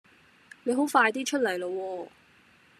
[0.63, 2.07] 你好快啲出嚟啦喎